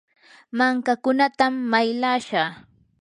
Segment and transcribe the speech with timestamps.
[0.57, 2.49] mankakunatam maylashaa.